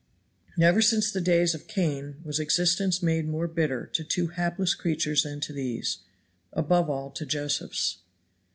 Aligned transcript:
Never 0.57 0.81
since 0.81 1.11
the 1.11 1.21
days 1.21 1.53
of 1.53 1.67
Cain 1.67 2.15
was 2.25 2.39
existence 2.39 3.03
made 3.03 3.29
more 3.29 3.47
bitter 3.47 3.85
to 3.85 4.03
two 4.03 4.29
hapless 4.29 4.73
creatures 4.73 5.21
than 5.21 5.39
to 5.41 5.53
these 5.53 5.99
above 6.53 6.89
all 6.89 7.11
to 7.11 7.23
Josephs. 7.23 7.99